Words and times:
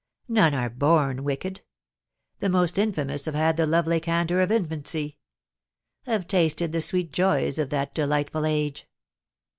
None 0.27 0.55
are 0.55 0.71
born 0.71 1.23
wicked; 1.23 1.61
the 2.39 2.49
most 2.49 2.79
infamous 2.79 3.25
have 3.25 3.35
had 3.35 3.55
the 3.55 3.67
lovely 3.67 3.99
candour 3.99 4.39
of 4.41 4.49
infancy, 4.51 5.19
have 6.07 6.25
tasted 6.25 6.71
the 6.71 6.81
sweet 6.81 7.13
joys 7.13 7.59
of 7.59 7.69
that 7.69 7.93
delightful 7.93 8.47
age. 8.47 8.87